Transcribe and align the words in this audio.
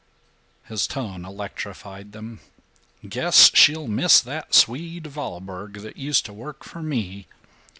His 0.63 0.87
tone 0.87 1.25
electrified 1.25 2.11
them. 2.11 2.39
"Guess 3.07 3.51
she'll 3.53 3.87
miss 3.87 4.19
that 4.19 4.55
Swede 4.55 5.03
Valborg 5.03 5.73
that 5.83 5.95
used 5.95 6.25
to 6.25 6.33
work 6.33 6.63
for 6.63 6.81
me! 6.81 7.27